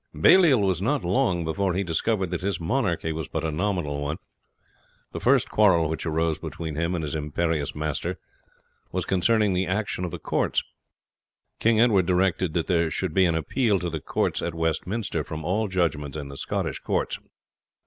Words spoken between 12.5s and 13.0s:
that there